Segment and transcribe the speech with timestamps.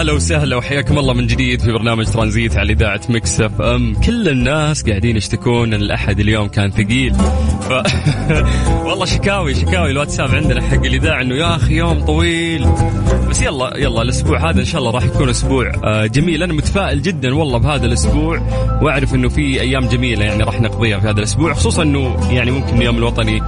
[0.00, 3.94] هلا وسهلا وحياكم الله من جديد في برنامج ترانزيت على إذاعة Mix FM.
[4.06, 7.14] كل الناس قاعدين يشتكون إن الأحد اليوم كان ثقيل.
[7.14, 7.72] ف...
[8.86, 12.66] والله شكاوي شكاوي الواتساب عندنا حق الإذاعة إنه يا أخي يوم طويل.
[13.30, 16.42] بس يلا يلا الأسبوع هذا إن شاء الله راح يكون أسبوع آه، جميل.
[16.42, 18.42] أنا متفائل جدا والله بهذا الأسبوع
[18.82, 22.76] وأعرف إنه في أيام جميلة يعني راح نقضيها في هذا الأسبوع خصوصا إنه يعني ممكن
[22.76, 23.42] اليوم الوطني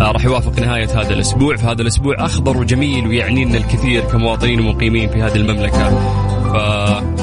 [0.00, 1.56] آه، راح يوافق نهاية هذا الأسبوع.
[1.56, 5.91] فهذا الأسبوع أخضر وجميل ويعني لنا الكثير كمواطنين ومقيمين في هذه المملكة.
[6.52, 7.21] ف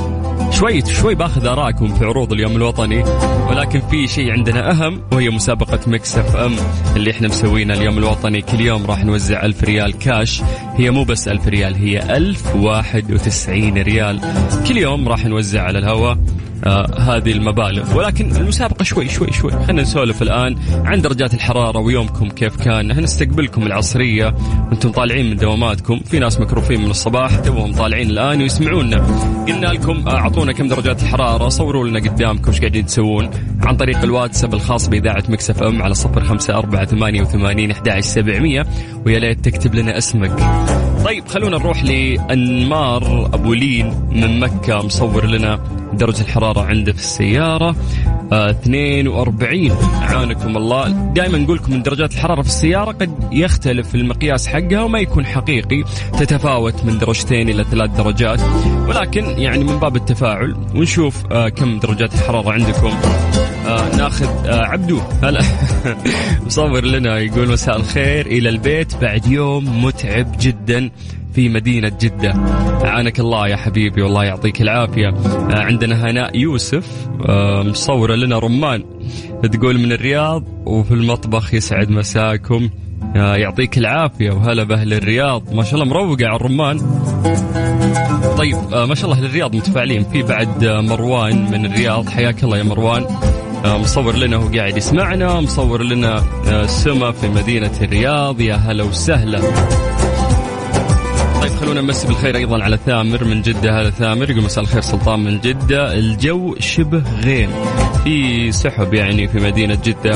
[0.52, 3.04] شوي شوي باخذ آرائكم في عروض اليوم الوطني
[3.50, 6.56] ولكن في شيء عندنا أهم وهي مسابقة Mix FM
[6.96, 8.42] اللي إحنا مسوينها اليوم الوطني.
[8.42, 10.42] كل يوم راح نوزع ألف ريال كاش.
[10.76, 14.20] هي مو بس ألف ريال هي ألف واحد وتسعين ريال.
[14.68, 16.18] كل يوم راح نوزع على الهواء
[16.66, 17.98] آه هذه المبالغ.
[17.98, 19.52] ولكن المسابقة شوي شوي شوي.
[19.52, 22.88] خلينا نسولف الآن عن درجات الحرارة ويومكم كيف كان.
[22.88, 24.36] نحن نستقبلكم العصرية
[24.70, 26.00] وأنتم طالعين من دواماتكم.
[26.00, 28.98] في ناس مكروفين من الصباح توهم طالعين الآن ويسمعونا.
[29.48, 31.50] قلنا لكم آه، أعطونا كم درجات الحرارة.
[31.50, 33.30] صوروا لنا قدامكم إيش قاعدين تسوون
[33.64, 38.66] عن طريق الواتساب الخاص بإذاعة مكسف أم على صفر خمسة أربعة ثمانية وثمانين أحد سبعمية.
[39.06, 40.32] ويا ليت تكتب لنا اسمك.
[41.06, 44.82] طيب خلونا نروح لأنمار أبو لين من مكة.
[44.82, 45.60] مصور لنا
[45.94, 47.76] درجة الحرارة عنده في السيارة.
[48.32, 50.90] 42 عانكم الله.
[50.90, 55.84] دائما نقول لكم إن درجات الحرارة في السيارة قد يختلف المقياس حقها وما يكون حقيقي
[56.20, 58.40] تتفاوت من درجتين إلى ثلاث درجات.
[58.88, 62.94] ولكن يعني من باب التفاعل ونشوف آه كم درجات الحرارة عندكم.
[63.68, 65.00] آه ناخذ آه عبدو.
[65.24, 65.42] هلا.
[66.46, 68.96] مصور لنا يقول مساء الخير إلى البيت.
[68.96, 70.90] بعد يوم متعب جدا.
[71.34, 72.34] في مدينة جدة.
[72.84, 75.08] عانك الله يا حبيبي والله يعطيك العافية.
[75.08, 78.84] آه، عندنا هناء يوسف آه، مصورة لنا رمان.
[79.52, 82.70] تقول من الرياض وفي المطبخ يسعد مساكم.
[83.16, 85.54] آه، يعطيك العافية وهلا بأهل الرياض.
[85.54, 86.80] ما شاء الله مروقة على الرمان.
[88.38, 90.04] طيب ما شاء الله الرياض متفاعلين.
[90.04, 92.10] في بعد مروان من الرياض.
[92.10, 93.06] حياك الله يا مروان.
[93.66, 95.40] مصور لنا هو قاعد يسمعنا.
[95.40, 96.24] مصور لنا
[96.66, 98.42] سما في مدينة الرياض.
[98.42, 99.42] يا هلا وسهلا.
[101.60, 105.40] خلونا نمسي بالخير أيضا على ثامر من جدة هذا ثامر يقول مساء الخير سلطان من
[105.40, 105.94] جدة.
[105.94, 107.50] الجو شبه غيم
[108.04, 110.14] في سحب يعني في مدينة جدة.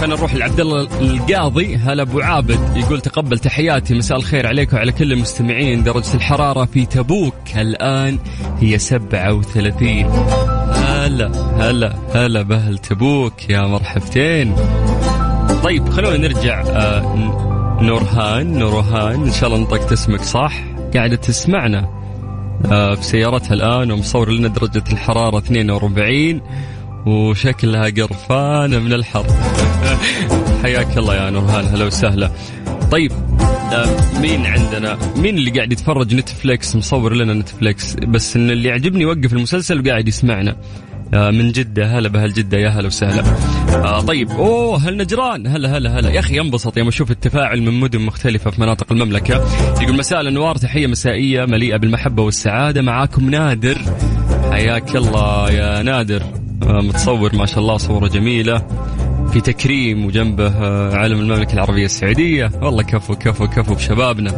[0.00, 4.92] خلينا نروح لعبد الله القاضي هلا أبو عابد يقول تقبل تحياتي مساء الخير عليك وعلى
[4.92, 5.82] كل المستمعين.
[5.82, 8.18] درجة الحرارة في تبوك الآن
[8.60, 9.88] هي 37
[10.74, 14.54] هلا هلا هلا بأهل تبوك يا مرحبتين.
[15.64, 17.49] طيب خلونا نرجع آه
[17.80, 20.64] نورهان نورهان إن شاء الله نطقت اسمك صح.
[20.94, 21.88] قاعدة تسمعنا
[22.72, 26.40] آه في سيارتها الآن ومصور لنا درجة الحرارة 42
[27.06, 29.26] وشكلها قرفانة من الحر.
[30.62, 32.30] حياك الله يا نورهان هلا وسهلا.
[32.90, 33.12] طيب
[33.72, 39.02] آه مين عندنا؟ مين اللي قاعد يتفرج نتفليكس؟ مصور لنا نتفليكس بس إن اللي يعجبني
[39.02, 40.56] يوقف المسلسل وقاعد يسمعنا.
[41.12, 41.98] من جدة.
[41.98, 42.58] هلا بهل جدة.
[42.58, 43.24] يا هلا وسهلا.
[43.68, 44.30] آه طيب.
[44.30, 46.10] أوه هل نجران؟ هلا هلا هلا.
[46.10, 49.34] يا أخي ينبسط يوم أشوف التفاعل من مدن مختلفة في مناطق المملكة.
[49.82, 52.82] يقول مساء الأنوار تحية مسائية مليئة بالمحبة والسعادة.
[52.82, 53.78] معاكم نادر.
[54.50, 56.22] حياك الله يا نادر.
[56.62, 58.62] آه متصور ما شاء الله صورة جميلة.
[59.32, 62.50] في تكريم وجنبه آه علم المملكة العربية السعودية.
[62.62, 64.30] والله كفو كفو كفو بشبابنا.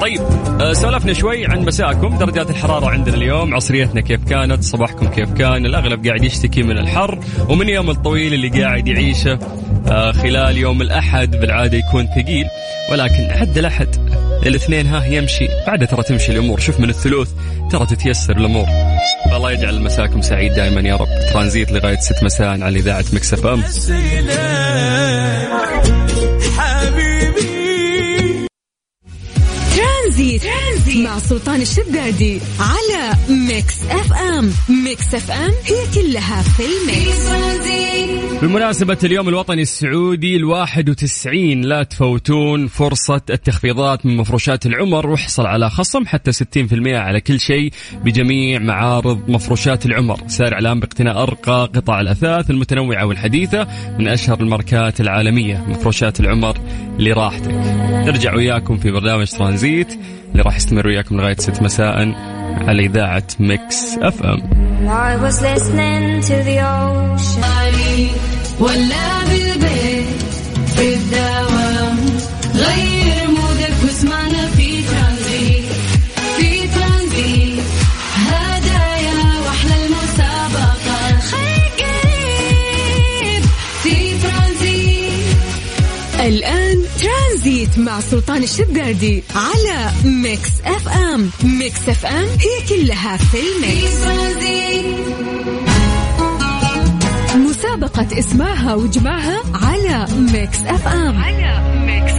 [0.00, 0.20] طيب
[0.60, 5.66] آه، سولفنا شوي عن مساءكم درجات الحرارة عندنا اليوم عصريتنا كيف كانت صباحكم كيف كان
[5.66, 7.18] الأغلب قاعد يشتكي من الحر
[7.48, 9.38] ومن يوم الطويل اللي قاعد يعيشه
[9.88, 12.46] آه، خلال يوم الأحد بالعادة يكون ثقيل
[12.92, 13.88] ولكن حد الأحد
[14.46, 17.30] الاثنين ها يمشي بعدها ترى تمشي الأمور شوف من الثلوث
[17.70, 18.66] ترى تتيسر الأمور.
[19.30, 21.08] فالله يجعل مساكم سعيد دائما يا رب.
[21.32, 23.62] ترانزيت لغاية ست مساء على إذاعة Mix FM.
[30.20, 30.42] ترانزيت.
[30.42, 31.06] ترانزيت.
[31.06, 34.52] مع سلطان الشدادي على Mix FM.
[34.84, 37.30] Mix FM هي كلها في ال mix.
[38.42, 45.70] بمناسبة اليوم الوطني السعودي الواحد وتسعين لا تفوتون فرصة التخفيضات من مفروشات العمر واحصل على
[45.70, 47.72] خصم حتى 60% على كل شيء
[48.04, 50.20] بجميع معارض مفروشات العمر.
[50.26, 53.66] سارع الآن باقتناء أرقى قطع الأثاث المتنوعة والحديثة
[53.98, 56.58] من أشهر الماركات العالمية مفروشات العمر
[56.98, 57.52] لراحتك.
[57.90, 59.98] نرجع وياكم في برنامج ترانزيت.
[60.32, 62.14] اللي راح يستمر وياكم لغاية 6 مساء
[62.68, 64.40] على إذاعة Mix FM.
[64.88, 67.50] I was listening to the ocean.
[68.60, 70.06] ولا بالبيت
[70.76, 71.96] في الدوام.
[72.54, 75.64] غير mood ك واسمعنا في ترانزيت.
[76.36, 77.64] في ترانزيت.
[78.28, 83.42] هدايا وأحلى المسابقة خير قريب.
[83.82, 85.36] في ترانزيت.
[86.20, 86.59] الآن
[87.78, 91.30] مع سلطان الشدادي على Mix FM.
[91.44, 93.96] Mix FM هي كلها في ال mix.
[97.34, 101.22] مسابقة اسمعها واجمعها على Mix FM.
[101.22, 102.12] على Mix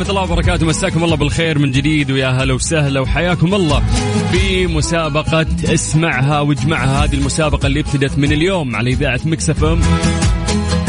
[0.00, 0.66] ورحمة الله وبركاته.
[0.66, 3.82] مساكم الله بالخير من جديد ويا هلا وسهلا وحياكم الله
[4.32, 7.04] في مسابقة اسمعها واجمعها.
[7.04, 9.80] هذه المسابقة اللي ابتدت من اليوم على إذاعة مكسف ام.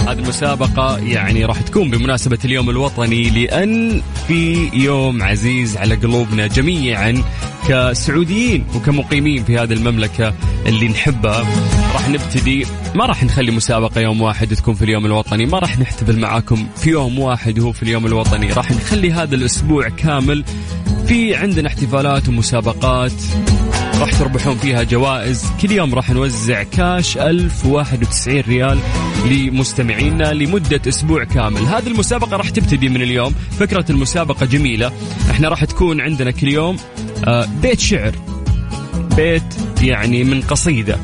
[0.08, 7.24] هذه المسابقة يعني راح تكون بمناسبة اليوم الوطني لأن في يوم عزيز على قلوبنا جميعا.
[7.72, 10.34] كسعوديين وكمقيمين في هذه المملكة
[10.66, 11.46] اللي نحبها.
[11.94, 12.66] راح نبتدي
[12.96, 16.90] ما راح نخلي مسابقة يوم واحد تكون في اليوم الوطني ما راح نحتفل معاكم في
[16.90, 18.54] يوم واحد وهو في اليوم الوطني.
[18.54, 20.44] راح نخلي هذا الأسبوع كامل
[21.08, 23.14] في عندنا احتفالات ومسابقات
[24.00, 25.46] راح تربحون فيها جوائز.
[25.62, 28.80] كل يوم راح نوزع كاش 1091 ريال
[29.26, 31.62] لمستمعينا لمدة أسبوع كامل.
[31.62, 33.36] هذه المسابقة راح تبتدي من اليوم.
[33.60, 34.92] فكرة المسابقة جميلة.
[35.32, 36.78] إحنا راح تكون عندنا كل يوم
[37.28, 38.12] آه، بيت شعر.
[39.16, 39.44] بيت
[39.82, 40.98] يعني من قصيدة.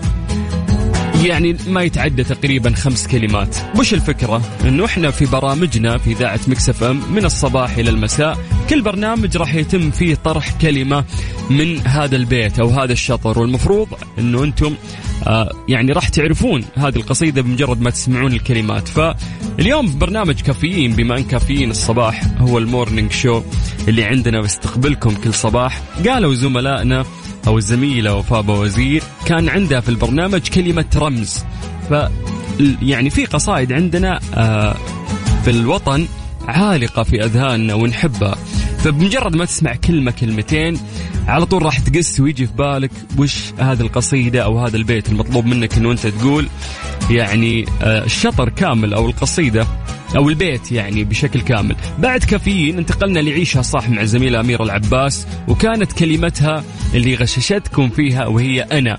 [1.24, 3.58] يعني ما يتعدى تقريبا خمس كلمات.
[3.80, 8.38] وش الفكرة؟ إنه إحنا في برامجنا في إذاعة مكسف إم من الصباح إلى المساء
[8.70, 11.06] كل برنامج راح يتم فيه طرح كلمة
[11.50, 13.40] من هذا البيت أو هذا الشطر.
[13.40, 13.88] والمفروض
[14.20, 14.76] إنه أنتم
[15.68, 18.88] يعني راح تعرفون هذه القصيدة بمجرد ما تسمعون الكلمات.
[18.88, 23.42] فاليوم في برنامج كافيين بما إن كافيين الصباح هو المورنينج شو
[23.88, 25.82] اللي عندنا بستقبلكم كل صباح.
[26.08, 27.06] قالوا زملائنا
[27.48, 31.44] أو الزميلة وفاء وزير كان عندها في البرنامج كلمة رمز.
[31.90, 31.94] ف
[32.82, 34.76] يعني في قصائد عندنا آه،
[35.44, 36.08] في الوطن
[36.48, 38.36] عالقة في أذهاننا ونحبها.
[38.78, 40.80] فبمجرد ما تسمع كلمة كلمتين
[41.28, 45.78] على طول راح تقس ويجي في بالك وش هذه القصيدة أو هذا البيت المطلوب منك
[45.78, 46.48] إنه أنت تقول.
[47.10, 49.68] يعني آه، الشطر كامل أو القصيدة
[50.16, 51.76] أو البيت يعني بشكل كامل.
[52.00, 56.64] بعد كافيين انتقلنا لعيشها صح مع الزميلة أميرة العباس وكانت كلمتها
[56.94, 58.98] اللي غششتكم فيها وهي أنا.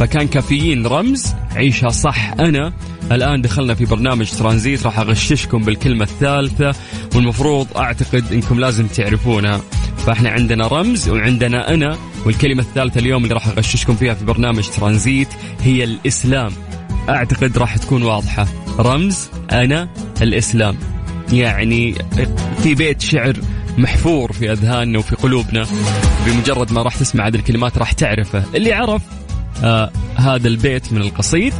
[0.00, 0.86] فكان كافيين.
[0.86, 2.32] رمز عيشها صح.
[2.32, 2.72] أنا
[3.12, 6.74] الآن دخلنا في برنامج ترانزيت راح أغششكم بالكلمة الثالثة
[7.14, 9.60] والمفروض أعتقد إنكم لازم تعرفونها.
[10.06, 15.28] فإحنا عندنا رمز وعندنا أنا والكلمة الثالثة اليوم اللي راح أغششكم فيها في برنامج ترانزيت
[15.62, 16.52] هي الإسلام.
[17.08, 18.46] أعتقد راح تكون واضحة.
[18.78, 19.88] رمز أنا
[20.22, 20.76] الإسلام.
[21.32, 21.94] يعني
[22.62, 23.36] في بيت شعر
[23.78, 25.66] محفور في أذهاننا وفي قلوبنا
[26.26, 28.44] بمجرد ما راح تسمع هذه الكلمات راح تعرفه.
[28.54, 29.02] اللي عرف
[29.64, 31.52] آه هذا البيت من القصيد.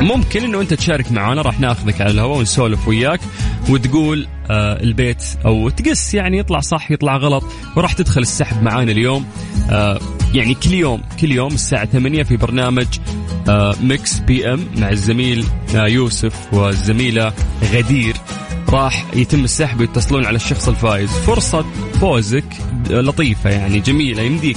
[0.00, 3.20] ممكن إنه أنت تشارك معنا راح ناخذك على الهواء ونسولف وياك
[3.68, 7.44] وتقول آه البيت أو ت guess يعني يطلع صح يطلع غلط
[7.76, 9.26] وراح تدخل السحب معانا اليوم.
[9.70, 10.00] آه
[10.34, 12.86] يعني كل يوم كل يوم الساعة 8 في برنامج
[13.48, 15.44] آه Mix PM مع الزميل
[15.74, 17.32] آه يوسف والزميلة
[17.72, 18.16] غدير.
[18.68, 21.10] راح يتم السحب ويتصلون على الشخص الفائز.
[21.10, 21.64] فرصة
[22.00, 22.44] فوزك
[22.90, 24.56] لطيفة يعني جميلة يمديك.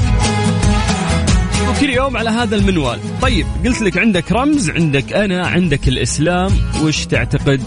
[1.72, 3.00] وكل يوم على هذا المنوال.
[3.22, 6.51] طيب قلت لك عندك رمز عندك أنا عندك الإسلام.
[6.84, 7.62] وش تعتقد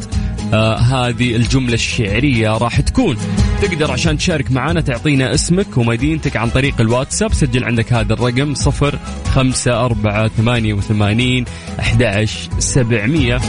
[0.55, 3.17] آه هذه الجملة الشعرية راح تكون؟
[3.63, 7.33] تقدر عشان تشارك معنا تعطينا اسمك ومدينتك عن طريق الواتساب.
[7.33, 8.99] سجل عندك هذا الرقم صفر
[9.35, 11.45] خمسة أربعة ثمانية وثمانين
[11.81, 12.27] أحد
[12.59, 13.41] سبعمية.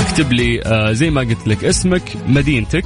[0.00, 2.84] اكتب لي آه زي ما قلت لك اسمك مدينتك.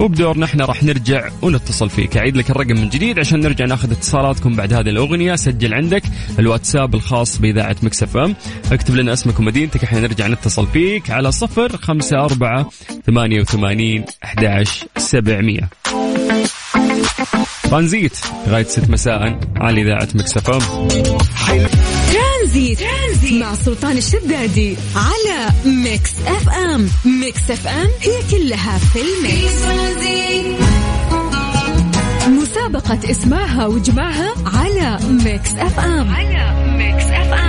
[0.00, 2.16] وبدورنا إحنا راح نرجع ونتصل فيك.
[2.16, 5.36] أعيد لك الرقم من جديد عشان نرجع ناخذ اتصالاتكم بعد هذه الأغنية.
[5.36, 6.02] سجل عندك
[6.38, 8.34] الواتساب الخاص بإذاعة Mix FM.
[8.72, 12.70] اكتب لنا اسمك ومدينتك إحنا نرجع نتصل فيك على صفر خمسة أربعة
[13.06, 14.64] ثمانية وثمانين أحد
[14.96, 15.68] سبعمية.
[17.62, 20.60] ترانزيت لغاية ست مساء على إذاعة Mix FM.
[22.56, 22.78] ترانزيت.
[22.80, 23.32] ترانزيت.
[23.32, 26.88] مع سلطان الشدادي على Mix FM.
[27.04, 29.52] Mix FM هي كلها في ال mix.
[32.28, 36.10] مسابقة اسمعها واجمعها على Mix FM.
[36.14, 37.45] على Mix FM.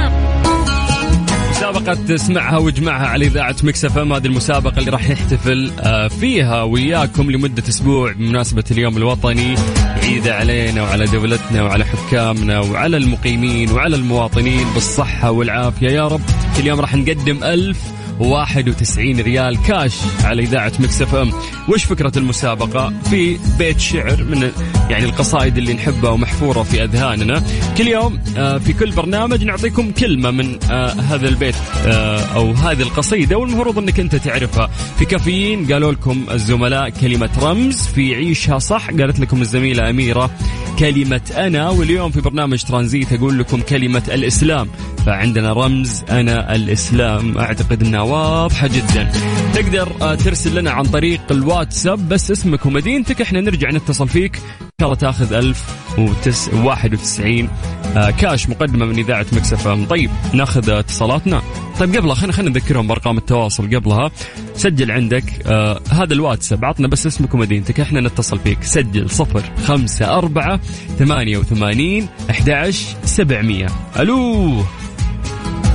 [1.57, 4.13] مسابقة اسمعها واجمعها على إذاعة Mix FM.
[4.13, 9.55] هذه المسابقة اللي راح نحتفل آه، فيها وياكم لمدة أسبوع بمناسبة اليوم الوطني.
[10.03, 15.87] عيد علينا وعلى دولتنا وعلى حكامنا وعلى المقيمين وعلى المواطنين بالصحة والعافية.
[15.87, 16.21] يا رب
[16.59, 21.31] اليوم راح نقدم ألف 91 ريال كاش على إذاعة Mix FM
[21.69, 24.51] وش فكرة المسابقة؟ في بيت شعر من
[24.89, 27.43] يعني القصائد اللي نحبها ومحفورة في أذهاننا.
[27.77, 31.55] كل يوم آه، في كل برنامج نعطيكم كلمة من آه، هذا البيت
[31.85, 33.37] آه، أو هذه القصيدة.
[33.37, 34.69] والمفروض أنك أنت تعرفها.
[34.99, 38.89] في كافيين قالوا لكم الزملاء كلمة رمز في عيشها صح.
[38.89, 40.31] قالت لكم الزميلة أميرة
[40.79, 41.69] كلمة أنا.
[41.69, 44.67] واليوم في برنامج ترانزيت أقول لكم كلمة الإسلام.
[45.05, 47.37] فعندنا رمز أنا الإسلام.
[47.37, 49.11] أعتقد أنها واضحة جدا.
[49.53, 54.35] تقدر آه، ترسل لنا عن طريق الواتساب بس اسمك ومدينتك إحنا نرجع نتصل فيك.
[54.35, 54.41] إن
[54.81, 57.49] شاء الله تاخذ 1091
[57.97, 61.41] آه، كاش مقدمة من إذاعة مكسفة طيب ناخذ اتصالاتنا.
[61.79, 64.11] طيب قبلها خلينا خلينا نذكرهم بأرقام التواصل قبلها.
[64.55, 66.65] سجل عندك آه هذا الواتساب.
[66.65, 68.63] عطنا بس اسمك ومدينتك إحنا نتصل فيك.
[68.63, 70.59] سجل صفر خمسة أربعة
[70.99, 72.69] ثمانية وثمانين أحد
[73.05, 73.67] سبعمية.
[73.99, 74.63] ألو.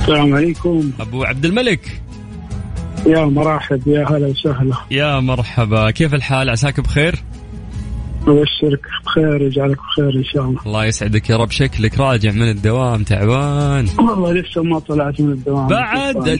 [0.01, 0.91] السلام عليكم.
[0.99, 2.02] أبو عبد الملك.
[3.05, 4.75] يا مرحب يا هلا وسهلا.
[4.91, 7.15] يا مرحبا كيف الحال؟ عساك بخير؟
[8.27, 10.61] أبشرك بخير يجعلك بخير إن شاء الله.
[10.65, 13.87] الله يسعدك يا رب شكلك راجع من الدوام تعبان.
[13.99, 15.67] والله لسه ما طلعت من الدوام.
[15.67, 16.39] بعد؟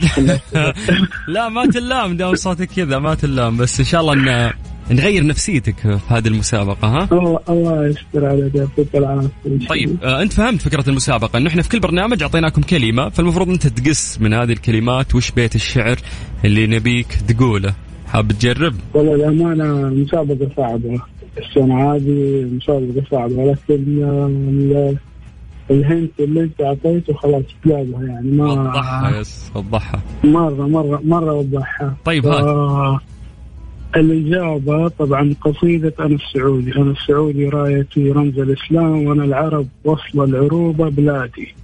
[1.28, 4.52] لا ما تلام دام صوتك كذا ما تلام بس إن شاء الله إن
[4.90, 9.66] نغير نفسيتك في هذه المسابقة ها؟ الله الله يستر عليك يعطيك العافية.
[9.68, 11.36] طيب آه أنت فهمت فكرة المسابقة.
[11.36, 15.54] انه إحنا في كل برنامج أعطيناكم كلمة فالمفروض أنت تقص من هذه الكلمات وش بيت
[15.54, 15.96] الشعر
[16.44, 17.74] اللي نبيك تقوله.
[18.06, 21.00] حاب تجرب؟ والله الأمانة مسابقة صعبة.
[21.38, 24.94] السنة هذه مسابقة صعبة لكن آه،
[25.70, 30.02] الهنت اللي أنت أعطيته خلاص جابها يعني ما وضحها يس وضحها.
[30.24, 31.96] مرة مرة مرة وضحها.
[32.04, 32.44] طيب هات.
[32.44, 33.00] آه
[33.96, 36.76] الإجابة طبعا قصيدة أنا السعودي.
[36.76, 41.54] أنا السعودي رايتي رمز الإسلام وأنا العرب وصل العروبة بلادي.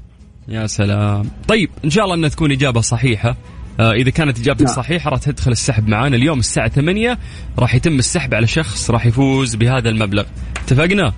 [0.48, 1.30] يا سلام.
[1.48, 3.36] طيب إن شاء الله أنها تكون إجابة صحيحة.
[3.80, 4.74] آه إذا كانت إجابتك نعم.
[4.74, 6.16] صحيحة راح تدخل السحب معانا.
[6.16, 7.18] اليوم الساعة 8
[7.58, 10.24] راح يتم السحب على شخص راح يفوز بهذا المبلغ.
[10.56, 11.12] اتفقنا؟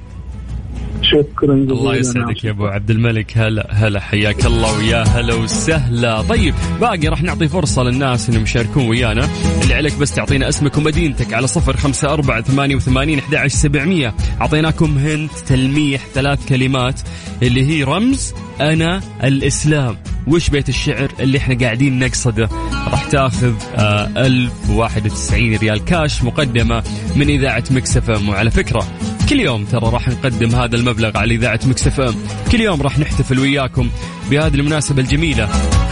[1.02, 1.72] شكرا جزيلا.
[1.72, 3.38] الله يسعدك يا أبو عبد الملك.
[3.38, 6.22] هلا هلا حياك الله ويا هلا وسهلا.
[6.22, 9.28] طيب باقي راح نعطي فرصة للناس إنهم يشاركون ويانا.
[9.62, 14.14] اللي عليك بس تعطينا اسمك ومدينتك على صفر خمسة أربعة ثمانية وثمانين أحد سبعمية.
[14.40, 17.00] أعطيناكم hint تلميح ثلاث كلمات
[17.42, 19.96] اللي هي رمز أنا الإسلام.
[20.26, 26.82] وش بيت الشعر اللي إحنا قاعدين نقصده؟ راح تاخذ آه 1091 ريال كاش مقدمة
[27.16, 28.86] من إذاعة Mix FM وعلى فكرة
[29.32, 32.14] كل يوم ترى راح نقدم هذا المبلغ على إذاعة Mix FM.
[32.52, 33.90] كل يوم راح نحتفل وياكم
[34.30, 35.46] بهذه المناسبة الجميلة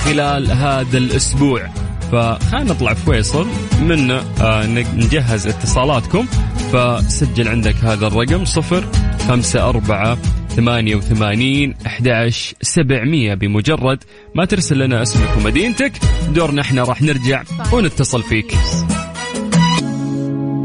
[0.04, 1.68] خلال هذا الأسبوع.
[2.12, 3.46] فخلينا نطلع فاصل.
[3.82, 4.66] من آه
[4.96, 6.26] نجهز اتصالاتكم.
[6.72, 8.84] فسجل عندك هذا الرقم صفر
[9.28, 10.18] خمسة أربعة
[10.56, 13.34] ثمانية وثمانين أحداش سبعمية.
[13.34, 13.98] بمجرد
[14.34, 15.92] ما ترسل لنا اسمك ومدينتك
[16.34, 17.42] دورنا إحنا راح نرجع
[17.72, 18.50] ونتصل فيك.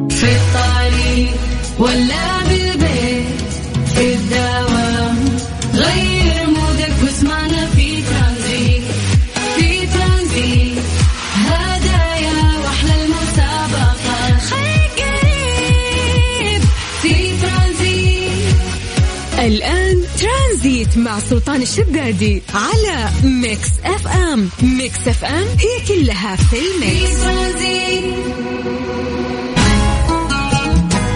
[0.10, 1.36] في الطريق
[1.80, 2.65] ولا بالبيت
[20.98, 27.16] مع سلطان الشدادي على Mix FM Mix FM هي كلها في ال mix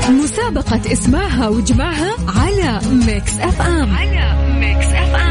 [0.10, 5.29] مسابقة اسمعها واجمعها على Mix FM على Mix FM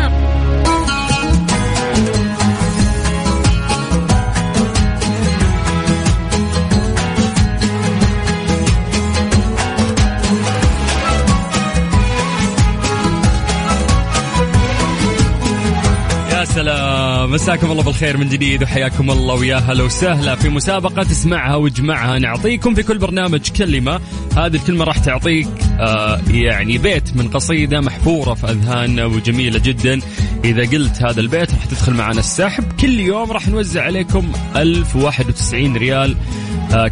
[16.59, 17.31] سلام.
[17.31, 20.35] مساكم الله بالخير من جديد وحياكم الله ويا هلا وسهلا.
[20.35, 24.01] في مسابقة اسمعها واجمعها نعطيكم في كل برنامج كلمة.
[24.37, 25.49] هذه الكلمة راح تعطيك
[25.81, 30.01] آه يعني بيت من قصيدة محفورة في أذهاننا وجميلة جدا.
[30.45, 32.65] إذا قلت هذا البيت راح تدخل معنا السحب.
[32.81, 36.17] كل يوم راح نوزع عليكم 1091 ريال.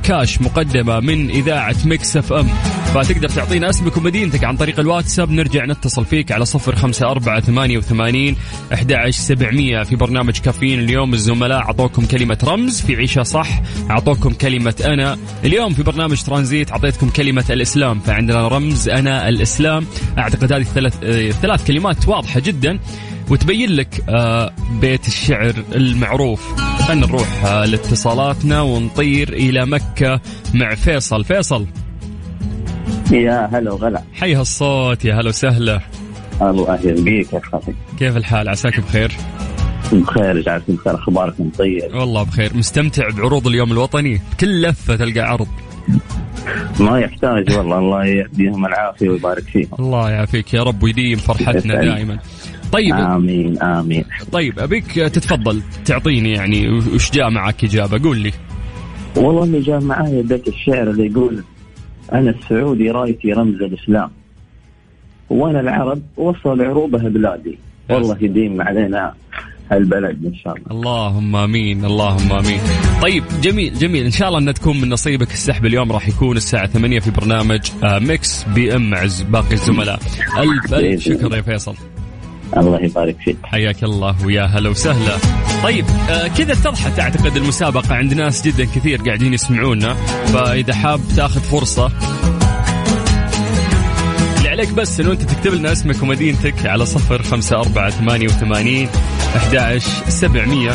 [0.03, 2.47] كاش مقدمة من إذاعة Mix FM.
[2.95, 5.31] فتقدر تعطينا اسمك ومدينتك عن طريق الواتساب.
[5.31, 8.37] نرجع نتصل فيك على صفر خمسة أربعة ثمانية وثمانين
[8.75, 10.81] أحد سبعمية في برنامج كافيين.
[10.81, 15.19] اليوم الزملاء أعطوكم كلمة رمز في عيشة صح أعطوكم كلمة أنا.
[15.45, 19.87] اليوم في برنامج ترانزيت أعطيتكم كلمة الإسلام فعندنا رمز أنا الإسلام.
[20.19, 22.79] أعتقد هذه الثلاث آه، ثلاث كلمات واضحة جدا
[23.31, 26.76] وتبين لك آه، بيت الشعر المعروف.
[26.87, 30.21] خلينا نروح آه، لاتصالاتنا ونطير إلى مكة
[30.55, 31.25] مع فيصل.
[31.25, 31.67] فيصل.
[33.13, 34.03] يا هلا وغلا.
[34.15, 35.81] حي هالصوت يا هلا وسهلا.
[36.43, 39.13] الله أهلا بيك يا أخي كيف الحال؟ عساك بخير؟
[39.93, 42.57] بخير جعلكم بخير أخبارك؟ طيب والله بخير.
[42.57, 45.49] مستمتع بعروض اليوم الوطني؟ كل لفة تلقى عرض.
[46.81, 47.79] ما يحتاج والله.
[47.79, 49.69] الله يديهم العافية ويبارك فيهم.
[49.79, 51.75] الله يعافيك يا رب ويديم فرحتنا.
[51.75, 52.19] دائما.
[52.73, 52.95] طيب.
[52.95, 54.05] آمين آمين.
[54.33, 58.33] طيب أبيك تتفضل تعطيني يعني وش جاء معك إجابة؟ قول لي.
[59.17, 61.45] والله اللي جاء معايا بيت الشعر اللي يقول
[62.13, 64.11] أنا السعودي رايتي رمز الإسلام
[65.31, 67.59] وأنا العرب وصل عروبها بلادي.
[67.91, 69.15] والله يديم علينا
[69.71, 70.71] هالبلد إن شاء الله.
[70.71, 72.61] اللهم آمين اللهم آمين.
[73.03, 74.05] طيب جميل جميل.
[74.05, 77.61] إن شاء الله أن تكون من نصيبك السحب اليوم راح يكون الساعة 8 في برنامج
[77.85, 79.99] آه، Mix PM مع باقي الزملاء.
[80.39, 81.75] ألف ألف شكر يا فيصل.
[82.57, 83.37] الله يبارك فيك.
[83.45, 85.17] حياك الله ويا هلا وسهلا.
[85.63, 89.95] طيب آه كذا اتضحت أعتقد المسابقة عند ناس جدا كثير قاعدين يسمعونا
[90.33, 91.93] فإذا حاب تاخذ فرصة.
[94.39, 98.89] اللي عليك بس إنه أنت تكتب لنا اسمك ومدينتك على صفر خمسة أربعة ثمانية وثمانين
[99.37, 100.71] أحد سبعمية.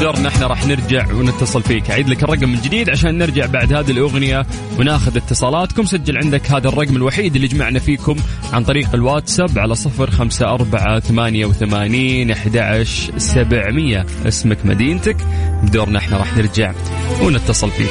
[0.00, 1.90] دورنا إحنا راح نرجع ونتصل فيك.
[1.90, 4.46] اعيد لك الرقم من جديد عشان نرجع بعد هذه الأغنية
[4.78, 5.84] وناخذ اتصالاتكم.
[5.84, 8.16] سجل عندك هذا الرقم الوحيد اللي جمعنا فيكم
[8.52, 12.84] عن طريق الواتساب على صفر خمسة أربعة ثمانية وثمانين أحد
[13.16, 14.06] سبعمية.
[14.26, 15.16] اسمك مدينتك.
[15.62, 16.72] بدورنا إحنا راح نرجع
[17.22, 17.90] ونتصل فيك.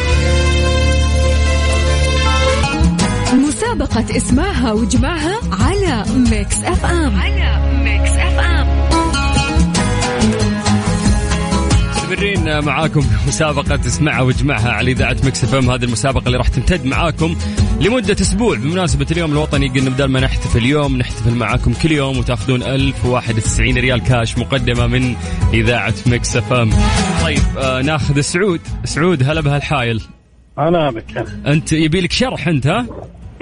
[3.48, 7.20] مسابقة اسمعها وجمعها على Mix FM.
[7.20, 8.39] على Mix F
[12.20, 15.70] مستمرين معاكم في مسابقة اسمعها واجمعها على إذاعة Mix FM.
[15.70, 17.36] هذه المسابقة اللي راح تمتد معاكم
[17.82, 18.56] لمدة أسبوع.
[18.58, 24.04] بمناسبة اليوم الوطني قلنا بدل ما نحتفل اليوم نحتفل معاكم كل يوم وتأخذون 1091 ريال
[24.04, 25.16] كاش مقدمة من
[25.54, 26.70] إذاعة Mix FM.
[27.24, 28.62] طيب آه ناخذ سعود.
[28.84, 30.02] سعود هلا بأهل حايل.
[30.58, 31.54] أنا بك أنا.
[31.54, 32.86] أنت يبي لك شرح أنت ها؟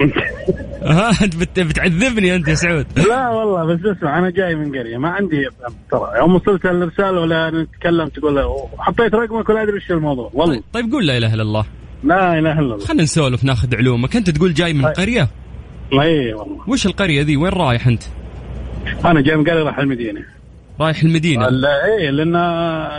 [0.82, 2.86] ها بت- بتعذبني أنت يا سعود.
[3.08, 5.48] لا والله بس اسمع أنا جاي من قرية ما عندي
[5.90, 6.10] ترى.
[6.18, 8.44] يوم وصلت الرساله ولا نتكلم تقول
[8.78, 10.30] حطيت رقمك ولا أدري إيش الموضوع.
[10.34, 10.54] والله.
[10.54, 11.64] طيب, طيب قول لا إله إلا الله.
[12.04, 12.78] لا إله إلا الله.
[12.78, 14.16] خلينا نسولف ناخذ علومك.
[14.16, 15.28] أنت تقول جاي من قرية؟
[15.92, 16.58] إي والله.
[16.68, 18.02] وش القرية ذي؟ وين رايح أنت؟
[19.04, 20.20] أنا جاي من قرية راح المدينة.
[20.80, 21.48] رايح المدينة.
[21.48, 22.34] لا إيه لأن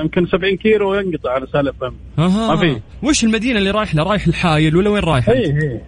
[0.02, 1.76] يمكن 70 كيلو ينقطع على سالب
[2.18, 2.80] ما في.
[3.04, 5.82] وش المدينة اللي رايح لها؟ رايح الحايل ولا وين رايح؟ إيه إيه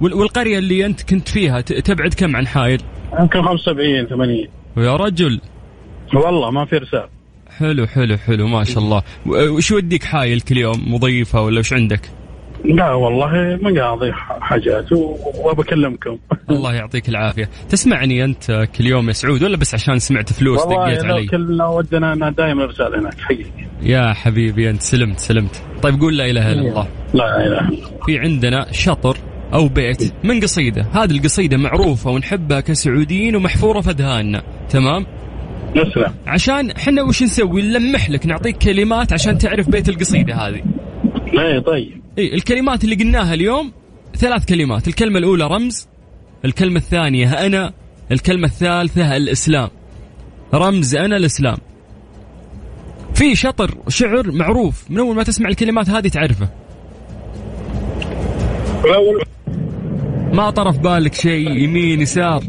[0.00, 2.82] وال- والقرية اللي أنت كنت فيها تبعد كم عن حايل
[3.20, 5.40] يمكن 75 80 يا رجل.
[6.14, 7.08] والله ما في رسالة.
[7.58, 9.02] حلو حلو حلو ما شاء الله.
[9.26, 12.00] وش يوديك حايل كل يوم؟ مضيفة ولا وش عندك؟
[12.64, 14.92] لا والله مقاضي حاجات
[15.44, 16.18] وبكلمكم.
[16.50, 17.48] الله يعطيك العافية.
[17.68, 22.12] تسمعني أنت كل يوم يا سعود ولا بس عشان سمعت فلوس دقيت علي؟ كلنا ودنا
[22.12, 23.50] أنا دائما رسالة هناك حقيقي.
[23.82, 25.62] يا حبيبي أنت سلمت سلمت.
[25.82, 26.88] طيب قول لا إله إلا الله.
[27.14, 27.90] لا إله إلا الله.
[28.06, 29.16] في عندنا شطر.
[29.54, 30.86] أو بيت من قصيدة.
[30.92, 35.06] هذه القصيدة معروفة ونحبها كسعوديين ومحفورة في أذهاننا تمام؟
[35.70, 40.62] نسلم عشان إحنا وش نسوي؟ نلمح لك نعطيك كلمات عشان تعرف بيت القصيدة هذه.
[41.66, 42.00] طيب.
[42.18, 43.72] إي الكلمات اللي قلناها اليوم
[44.16, 44.88] ثلاث كلمات.
[44.88, 45.88] الكلمة الأولى رمز
[46.44, 47.72] الكلمة الثانية أنا
[48.12, 49.68] الكلمة الثالثة الإسلام.
[50.54, 51.58] رمز أنا الإسلام.
[53.14, 54.90] في شطر شعر معروف.
[54.90, 56.48] من أول ما تسمع الكلمات هذه تعرفه.
[58.84, 59.22] أول
[60.32, 62.44] ما طرف بالك شيء يمين يسار؟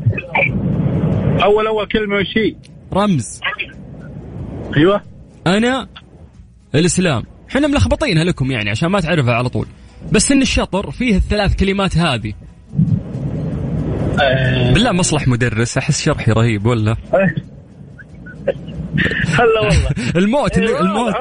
[1.43, 2.55] أول أول كلمة وش هي؟
[2.93, 3.41] رمز.
[4.77, 5.01] أيوه.
[5.47, 5.87] أنا
[6.75, 7.23] الإسلام.
[7.49, 9.65] إحنا ملخبطينها لكم يعني عشان ما تعرفها على طول.
[10.11, 12.33] بس إن الشطر فيه الثلاث كلمات هذه.
[14.21, 16.95] آه، بالله مصلح مدرس أحس شرحي رهيب ولا؟
[19.25, 19.89] هلا والله.
[20.23, 21.13] الموت إيه، الموت.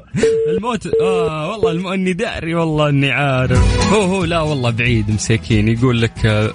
[0.56, 0.86] الموت.
[1.02, 1.86] آه والله الم...
[1.86, 3.92] اني داري والله إني عارف.
[3.92, 5.68] هو هو لا والله بعيد مساكين.
[5.68, 6.50] يقول لك آه،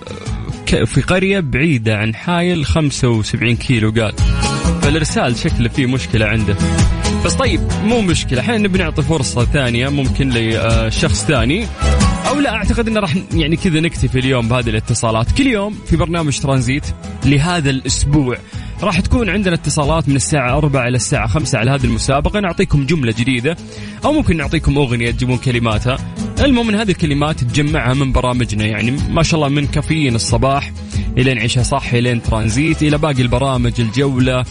[0.85, 4.13] في قرية بعيدة عن حايل 75 كيلو قال.
[4.81, 6.55] فالإرسال شكله فيه مشكلة عنده.
[7.25, 8.39] بس طيب مو مشكلة.
[8.39, 11.67] إحنا نبي نعطي فرصة ثانية ممكن لشخص ثاني.
[12.27, 15.31] أو لا أعتقد ان راح يعني كذا نكتفي اليوم بهذه الاتصالات.
[15.37, 16.83] كل يوم في برنامج ترانزيت
[17.25, 18.37] لهذا الأسبوع.
[18.83, 22.39] راح تكون عندنا اتصالات من الساعة 4 إلى الساعة 5 على هذه المسابقة.
[22.39, 23.57] نعطيكم جملة جديدة
[24.05, 25.97] أو ممكن نعطيكم أغنية تجيبون كلماتها.
[26.41, 30.71] المهم من هذه الكلمات تجمعها من برامجنا يعني ما شاء الله من كافيين الصباح
[31.17, 34.45] إلى نعيشها صح إلى ترانزيت إلى باقي البرامج الجولة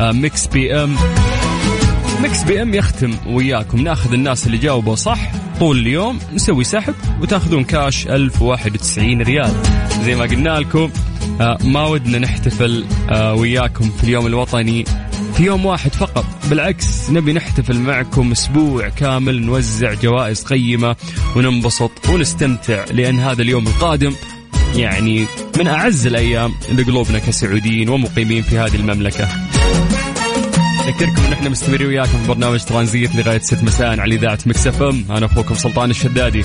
[0.00, 0.96] آه، Mix FM
[2.22, 3.80] Mix FM يختم وياكم.
[3.80, 9.52] ناخذ الناس اللي جاوبوا صح طول اليوم نسوي سحب وتاخذون كاش 1091 ريال.
[10.04, 10.90] زي ما قلنا لكم
[11.64, 14.84] ما ودنا نحتفل آه، وياكم في اليوم الوطني
[15.36, 16.24] في يوم واحد فقط.
[16.50, 20.96] بالعكس نبي نحتفل معكم أسبوع كامل نوزع جوائز قيمة
[21.36, 24.12] وننبسط ونستمتع لأن هذا اليوم القادم
[24.76, 25.24] يعني
[25.58, 29.28] من أعز الأيام لقلوبنا كسعوديين ومقيمين في هذه المملكة.
[30.88, 35.04] اذكركم إن إحنا مستمرين وياكم في برنامج ترانزيت لغاية 6 مساء على إذاعة Mix FM.
[35.10, 36.44] أنا أخوكم سلطان الشدادي.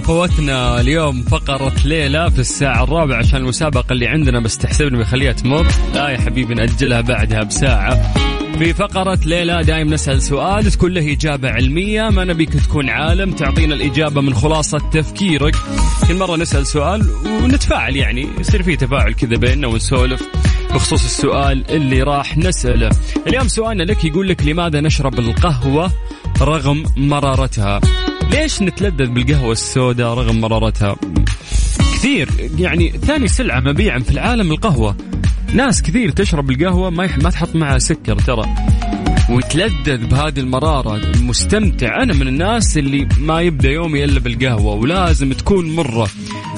[0.00, 5.66] فوتنا اليوم فقرة ليلى في الساعة الرابعة عشان المسابقة اللي عندنا بس تحسبني بخليها تمر.
[5.94, 8.14] لا يا حبيبي نأجلها بعدها بساعة.
[8.58, 12.10] في فقرة ليلى دايم نسأل سؤال تكون له إجابة علمية.
[12.10, 15.56] ما نبيك تكون عالم تعطينا الإجابة من خلاصة تفكيرك.
[16.08, 20.22] كل مرة نسأل سؤال ونتفاعل يعني يصير في تفاعل كذا بيننا ونسولف
[20.74, 22.90] بخصوص السؤال اللي راح نسأله.
[23.26, 25.92] اليوم سؤالنا لك يقول لك لماذا نشرب القهوة
[26.40, 27.80] رغم مرارتها؟
[28.30, 30.96] ليش نتلذذ بالقهوة السوداء رغم مرارتها؟
[31.78, 34.96] كثير يعني ثاني سلعة مبيعا في العالم القهوة.
[35.54, 38.44] ناس كثير تشرب القهوة ما ما تحط معها سكر ترى.
[39.30, 45.76] وتلذذ بهذه المرارة مستمتع أنا من الناس اللي ما يبدأ يومي إلا بالقهوة ولازم تكون
[45.76, 46.08] مرة.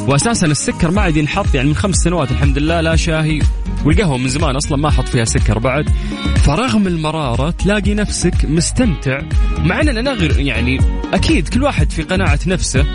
[0.09, 3.41] وأساسا السكر ما عاد ينحط يعني من خمس سنوات الحمد لله لا شاهي.
[3.89, 5.89] والقهوة من زمان أصلا ما أحط فيها سكر بعد.
[6.37, 9.21] فرغم المرارة تلاقي نفسك مستمتع
[9.59, 10.79] مع أن أنا غير يعني
[11.15, 12.87] أكيد كل واحد في قناعة نفسه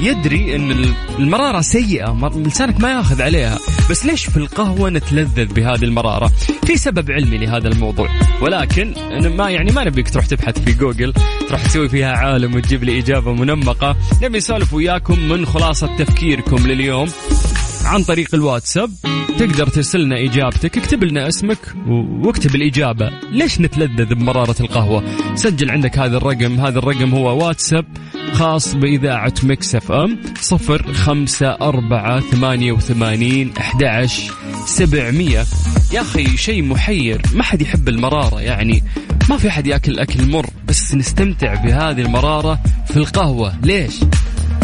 [0.00, 3.58] يدري إن المرارة سيئة لسانك ما ياخذ عليها.
[3.90, 6.32] بس ليش في القهوة نتلذذ بهذه المرارة؟
[6.66, 8.08] في سبب علمي لهذا الموضوع.
[8.40, 8.94] ولكن
[9.36, 11.14] ما يعني ما نبيك تروح تبحث في جوجل
[11.48, 13.96] تروح تسوي فيها عالم وتجيب لي إجابة منمقة.
[14.22, 17.08] نبي نسولف وياكم من خلاصة تفكيركم لليوم.
[17.88, 18.90] عن طريق الواتساب.
[19.38, 21.58] تقدر ترسل لنا إجابتك اكتب لنا اسمك
[22.24, 23.10] واكتب الإجابة.
[23.32, 26.60] ليش نتلذذ بمرارة القهوة؟ سجل عندك هذا الرقم.
[26.60, 27.84] هذا الرقم هو واتساب
[28.32, 34.08] خاص بإذاعة Mix FM صفر خمسة أربعة ثمانية وثمانين أحد
[34.66, 35.44] سبعمية.
[35.92, 37.22] يا أخي شيء محير.
[37.34, 38.82] ما حد يحب المرارة يعني.
[39.30, 40.46] ما في حد يأكل أكل مر.
[40.68, 43.54] بس نستمتع بهذه المرارة في القهوة.
[43.62, 43.94] ليش؟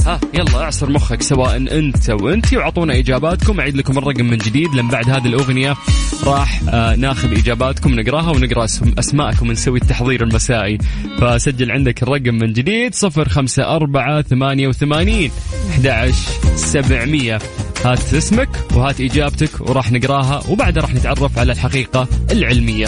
[0.06, 3.60] ها يلا اعصر مخك سواء انت وانت واعطونا إجاباتكم.
[3.60, 5.76] أعيد لكم الرقم من جديد لأن بعد هذه الأغنية
[6.24, 10.78] راح آه ناخذ إجاباتكم نقراها ونقرأ اسم أسماءكم ونسوي التحضير المسائي.
[11.20, 15.30] فسجل عندك الرقم من جديد صفر خمسة أربعة ثمانية وثمانين
[15.70, 16.12] أحد
[16.56, 17.38] سبعمية.
[17.84, 22.86] هات اسمك وهات إجابتك وراح نقراها وبعدها راح نتعرف على الحقيقة العلمية.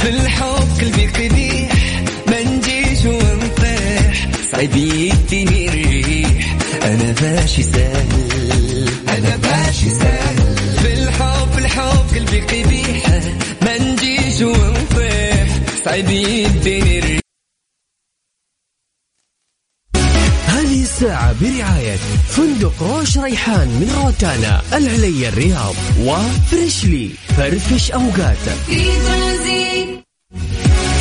[0.00, 1.72] في الحب قلبي قبيح
[2.28, 5.63] ما نجيش ونطيح صعب يديني
[6.84, 8.08] أنا ماشي سهل.
[9.08, 10.36] أنا ماشي سهل.
[10.82, 13.08] في الحب الحب قلبي قبيح
[13.62, 15.46] ما نجيش ونطيح
[15.84, 17.20] صعب يديني
[20.46, 21.96] هذه الساعة برعاية
[22.28, 28.58] فندق روش ريحان من روتانا العليا الرياض وفريشلي فرفش أوقاتك.
[28.66, 30.04] في Tranzit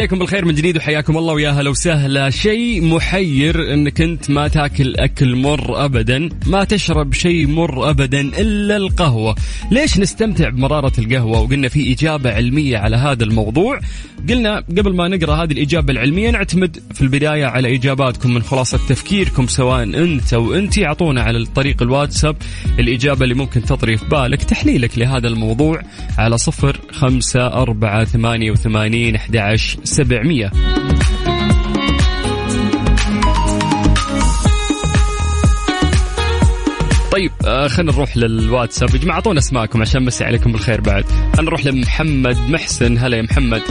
[0.00, 2.30] عليكم بالخير من جديد وحياكم الله ويا هلا وسهلا.
[2.30, 8.76] شيء محير انك انت ما تاكل أكل مر ابدا ما تشرب شيء مر ابدا إلا
[8.76, 9.34] القهوة.
[9.70, 13.80] ليش نستمتع بمرارة القهوة؟ وقلنا في إجابة علمية على هذا الموضوع.
[14.28, 19.46] قلنا قبل ما نقرأ هذه الإجابة العلمية نعتمد في البداية على إجاباتكم من خلاصة تفكيركم
[19.46, 20.78] سواء أنت أو أنت.
[20.78, 22.36] أعطونا على طريق الواتساب
[22.78, 25.82] الإجابة اللي ممكن تطري في بالك تحليلك لهذا الموضوع
[26.18, 30.50] على صفر خمسة أربعة ثمانية وثمانين أحد عشر سبعمية.
[37.12, 38.94] طيب آه خلينا نروح للواتساب.
[38.94, 41.04] يا جماعة أعطونا أسماءكم عشان مسي عليكم بالخير بعد.
[41.04, 42.98] خلينا نروح لمحمد محسن.
[42.98, 43.62] هلا يا محمد.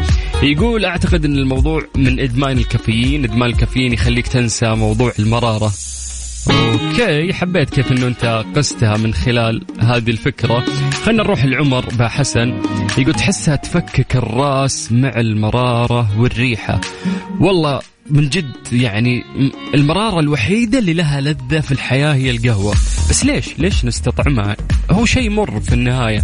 [0.43, 3.23] يقول أعتقد إن الموضوع من إدمان الكافيين.
[3.23, 5.71] إدمان الكافيين يخليك تنسى موضوع المرارة.
[6.69, 10.65] أوكي حبيت كيف إنه أنت قستها من خلال هذه الفكرة.
[11.03, 12.61] خلينا نروح لعمر با حسن.
[12.97, 16.81] يقول تحسها تفكك الرأس مع المرارة والريحة.
[17.39, 17.79] والله
[18.09, 19.23] من جد يعني
[19.73, 22.71] المرارة الوحيدة اللي لها لذة في الحياة هي القهوة.
[23.09, 24.55] بس ليش؟ ليش نستطعمها؟
[24.91, 26.23] هو شيء مر في النهاية.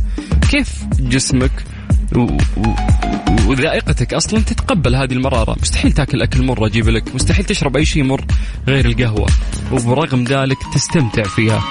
[0.51, 1.51] كيف جسمك.
[3.47, 8.03] وذائقتك أصلا تتقبل هذه المرارة، مستحيل تاكل أكل مر أجيب لك، مستحيل تشرب أي شيء
[8.03, 8.25] مر
[8.67, 9.29] غير القهوة،
[9.71, 11.63] وبرغم ذلك تستمتع فيها.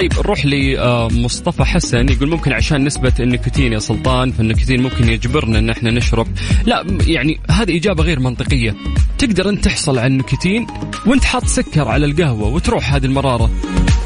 [0.00, 5.70] طيب نروح لمصطفى حسن يقول ممكن عشان نسبة النيكوتين يا سلطان فالنيكوتين ممكن يجبرنا إن
[5.70, 6.26] إحنا نشرب.
[6.66, 8.76] لا يعني هذه إجابة غير منطقية.
[9.18, 10.66] تقدر أنت تحصل على النيكوتين
[11.06, 13.50] وأنت حاط سكر على القهوة وتروح هذه المرارة.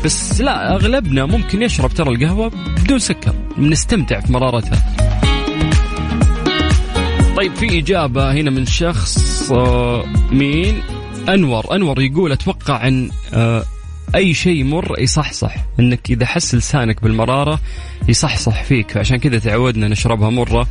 [0.05, 2.53] بس لا أغلبنا ممكن يشرب ترى القهوة
[2.85, 3.35] بدون سكر.
[3.59, 4.97] نستمتع في مرارتها.
[7.37, 10.83] طيب في إجابة هنا من شخص آه، مين؟
[11.29, 11.77] أنور.
[11.77, 13.65] أنور يقول أتوقع أن آه،
[14.15, 15.57] أي شيء مر يصحصح.
[15.81, 17.61] إنك إذا حس لسانك بالمرارة
[18.09, 18.97] يصحصح فيك.
[18.97, 20.67] عشان كذا تعودنا نشربها مرة.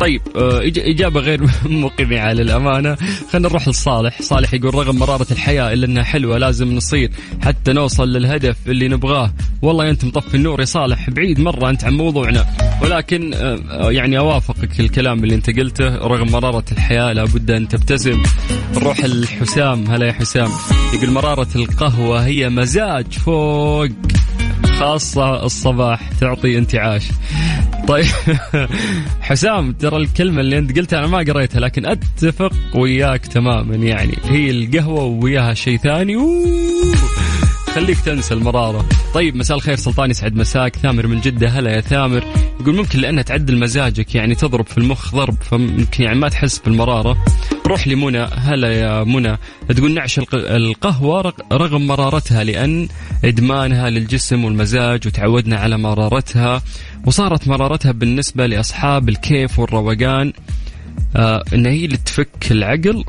[0.00, 2.96] طيب آه، إجابة غير مقنعة للأمانة.
[3.32, 4.22] خلينا نروح لصالح.
[4.22, 7.10] صالح يقول رغم مرارة الحياة إلا أنها حلوة لازم نصير
[7.42, 9.32] حتى نوصل للهدف اللي نبغاه.
[9.62, 11.10] والله أنت مطفي النور يا صالح.
[11.10, 12.46] بعيد مرة أنت عن موضوعنا.
[12.82, 15.96] ولكن آه، يعني أوافقك الكلام اللي أنت قلته.
[15.96, 18.22] رغم مرارة الحياة لابد أن تبتسم.
[18.74, 19.86] نروح لحسام.
[19.90, 20.48] هلا يا حسام.
[20.94, 23.88] يقول مرارة القهوة هي مزاج فوق
[24.78, 27.02] خاصة الصباح تعطي انتعاش.
[27.88, 28.06] طيب
[29.20, 34.50] حسام ترى الكلمة اللي أنت قلتها أنا ما قريتها لكن أتفق وياك تماما يعني هي
[34.50, 36.93] القهوة وياها شيء ثاني أوه.
[37.74, 38.88] خليك تنسى المرارة.
[39.14, 40.76] طيب مساء الخير سلطان يسعد مساك.
[40.76, 42.24] ثامر من جدة هلا يا ثامر.
[42.60, 47.16] يقول ممكن لأنها تعدل مزاجك يعني تضرب في المخ ضرب فممكن يعني ما تحس بالمرارة.
[47.66, 49.38] روح لمنى هلا يا منى.
[49.76, 52.88] تقول نعش القهوة رغم مرارتها لأن
[53.24, 56.62] إدمانها للجسم والمزاج وتعودنا على مرارتها.
[57.06, 60.32] وصارت مرارتها بالنسبة لأصحاب الكيف والروقان.
[61.16, 63.04] آه إن هي اللي تفك العقل.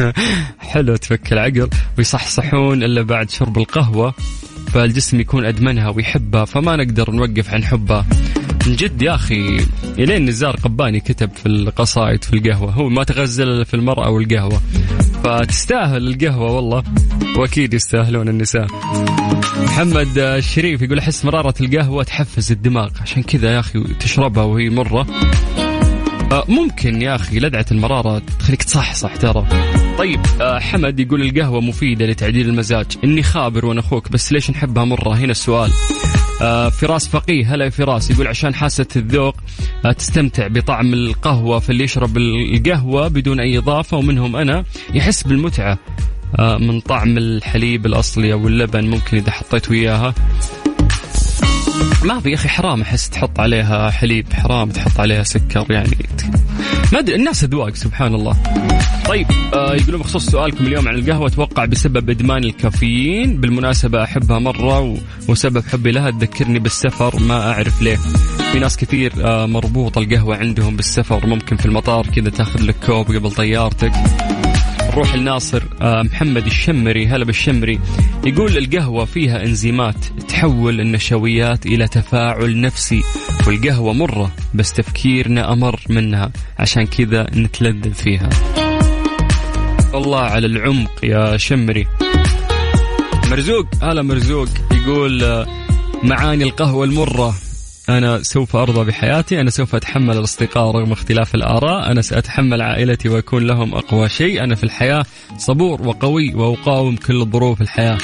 [0.70, 1.68] حلو تفك العقل.
[1.98, 4.14] ويصحصحون إلا بعد شرب القهوة
[4.72, 8.06] فالجسم يكون أدمنها ويحبها فما نقدر نوقف عن حبها.
[8.66, 9.60] من جد يا أخي
[9.98, 12.70] إلين نزار قباني كتب في القصائد في القهوة.
[12.70, 14.60] هو ما تغزل في المرأة والقهوة.
[15.24, 16.82] فتستاهل القهوة والله
[17.36, 18.66] وأكيد يستاهلون النساء.
[19.58, 22.90] محمد الشريف يقول أحس مرارة القهوة تحفز الدماغ.
[23.00, 25.06] عشان كذا يا أخي تشربها وهي مرة.
[26.48, 29.46] ممكن يا أخي لدعة المرارة تخليك تصحصح ترى.
[29.98, 32.86] طيب آه، حمد يقول القهوة مفيدة لتعديل المزاج.
[33.04, 35.70] إني خابر وأنا أخوك بس ليش نحبها مرة؟ هنا السؤال.
[36.42, 38.10] آه، فراس فقيه هلا فراس.
[38.10, 39.36] يقول عشان حاسة الذوق
[39.98, 45.78] تستمتع بطعم القهوة فاللي يشرب القهوة بدون أي إضافة ومنهم أنا يحس بالمتعة.
[46.38, 50.14] من طعم الحليب الأصلي أو اللبن ممكن إذا حطيت وياها.
[52.04, 55.96] ما في يا أخي حرام أحس تحط عليها حليب حرام تحط عليها سكر يعني.
[56.92, 58.36] ما أدري الناس أذواق سبحان الله.
[59.08, 63.40] طيب آه يقولون بخصوص سؤالكم اليوم عن القهوة أتوقع بسبب إدمان الكافيين.
[63.40, 64.96] بالمناسبة أحبها مرة
[65.28, 67.96] وسبب حبي لها تذكرني بالسفر ما أعرف ليه.
[68.52, 73.06] في ناس كثير آه مربوطه القهوة عندهم بالسفر ممكن في المطار كذا تاخذ لك كوب
[73.06, 73.92] قبل طيارتك.
[74.96, 77.80] نروح لناصر آه، محمد الشمري هلا بالشمري.
[78.26, 83.02] يقول القهوة فيها إنزيمات تحول النشويات إلى تفاعل نفسي
[83.46, 88.30] والقهوة مرة بس تفكيرنا أمر منها عشان كذا نتلذذ فيها.
[89.94, 91.86] الله على العمق يا شمري.
[93.30, 95.46] مرزوق هلا مرزوق يقول آه،
[96.02, 97.34] معاني القهوة المرة.
[97.88, 103.46] أنا سوف أرضى بحياتي أنا سوف أتحمل الأصدقاء رغم اختلاف الآراء أنا سأتحمل عائلتي وأكون
[103.46, 105.04] لهم أقوى شيء أنا في الحياة
[105.38, 107.98] صبور وقوي وأقاوم كل ظروف الحياة.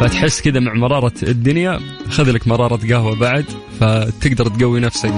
[0.00, 3.44] فتحس كذا مع مرارة الدنيا خذ لك مرارة قهوة بعد
[3.80, 5.14] فتقدر تقوي نفسك.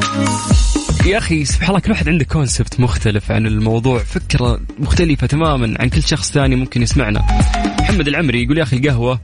[1.06, 5.88] يا أخي سبحان الله كل واحد عنده كونسبت مختلف عن الموضوع فكرة مختلفة تماما عن
[5.88, 7.24] كل شخص ثاني ممكن يسمعنا.
[7.80, 9.20] محمد العمري يقول يا أخي القهوة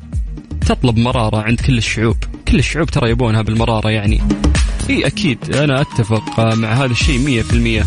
[0.66, 2.16] تطلب مرارة عند كل الشعوب
[2.48, 4.20] كل الشعوب ترى يبونها بالمرارة يعني.
[4.90, 5.54] إي أكيد.
[5.54, 7.84] أنا أتفق مع هذا الشيء مية في المية.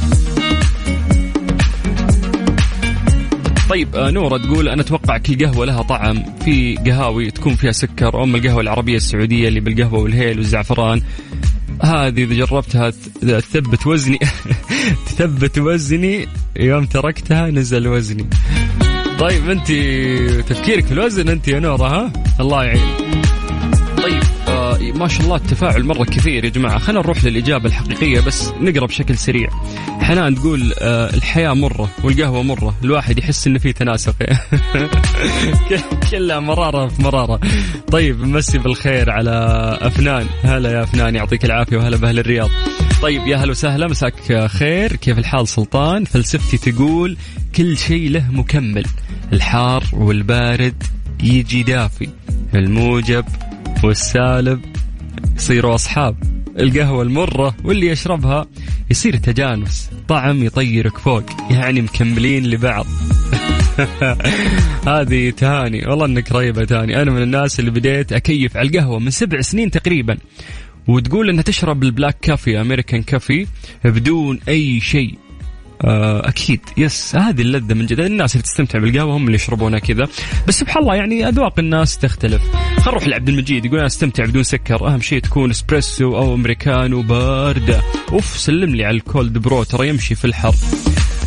[3.69, 6.23] طيب آه، نورة تقول أنا أتوقع كل قهوة لها طعم.
[6.45, 8.23] في قهاوي تكون فيها سكر.
[8.23, 11.01] أم القهوة العربية السعودية اللي بالقهوة والهيل والزعفران.
[11.83, 12.89] هذه إذا جربتها
[13.21, 14.19] تثبت وزني.
[15.07, 16.27] تثبت وزني.
[16.59, 18.25] يوم تركتها نزل وزني.
[19.19, 19.71] طيب أنت
[20.49, 23.07] تفكيرك في الوزن أنت يا نورة ها؟ الله يعين.
[24.97, 26.79] ما شاء الله التفاعل مرة كثير يا جماعة.
[26.79, 29.49] خلينا نروح للإجابة الحقيقية بس نقرأ بشكل سريع.
[30.01, 32.75] حنان تقول آه الحياة مرة والقهوة مرة.
[32.83, 34.15] الواحد يحس إنه في تناسق.
[36.11, 37.39] كلها مرارة في مرارة.
[37.91, 39.31] طيب مسي بالخير على
[39.81, 40.25] أفنان.
[40.43, 42.49] هلا يا أفنان يعطيك العافية وهلا بأهل الرياض.
[43.01, 44.95] طيب يا هلا وسهلا مساك خير.
[44.95, 47.17] كيف الحال سلطان؟ فلسفتي تقول
[47.55, 48.85] كل شيء له مكمل.
[49.33, 50.83] الحار والبارد
[51.23, 52.09] يجي دافي.
[52.55, 53.25] الموجب
[53.83, 54.76] والسالب
[55.35, 56.15] يصيروا أصحاب.
[56.59, 58.45] القهوة المرة واللي يشربها
[58.91, 59.89] يصير تجانس.
[60.07, 61.23] طعم يطيرك فوق.
[61.51, 62.85] يعني مكملين لبعض.
[64.87, 65.87] هذه تهاني.
[65.87, 67.01] والله إنك رهيبة تهاني.
[67.01, 70.17] أنا من الناس اللي بديت أكيف على القهوة من سبع سنين تقريبا.
[70.87, 73.47] وتقول إنها تشرب ال black coffee American coffee
[73.85, 75.17] بدون أي شيء.
[75.83, 76.59] آه، أكيد.
[76.77, 77.15] yes.
[77.15, 77.99] هذه اللذة من جد.
[77.99, 80.07] الناس اللي تستمتع بالقهوة هم اللي يشربونها كذا.
[80.47, 82.41] بس سبحان الله يعني أذواق الناس تختلف.
[82.87, 83.65] نروح لعبد المجيد.
[83.65, 84.87] يقول أنا أستمتع بدون سكر.
[84.87, 87.81] أهم شيء تكون إسبريسو أو أمريكانو باردة.
[88.11, 89.63] أوف سلم لي على ال cold brew.
[89.63, 90.55] ترى يمشي في الحر.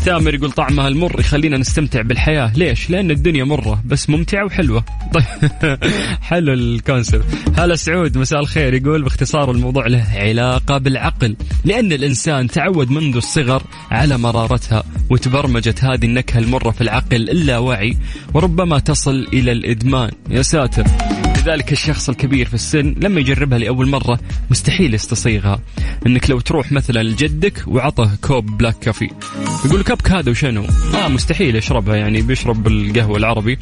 [0.05, 2.53] تامر يقول طعمها المر يخلينا نستمتع بالحياة.
[2.57, 4.85] ليش؟ لأن الدنيا مرة بس ممتعة وحلوة.
[5.15, 5.79] طيب
[6.29, 7.25] حلو ال concept
[7.57, 8.75] هلا سعود مساء الخير.
[8.75, 11.37] يقول باختصار الموضوع له علاقة بالعقل.
[11.65, 17.97] لأن الإنسان تعود منذ الصغر على مرارتها وتبرمجت هذه النكهة المرة في العقل اللاواعي
[18.35, 20.11] وربما تصل إلى الإدمان.
[20.31, 20.85] يا ساتر.
[21.41, 25.61] لذلك الشخص الكبير في السن لما يجربها لأول مرة مستحيل يستصيغها.
[26.07, 29.11] إنك لو تروح مثلا لجدك وعطه كوب black coffee.
[29.65, 33.59] يقول كبك هذا وشنو؟ آه مستحيل يشربها يعني بيشرب القهوة العربي.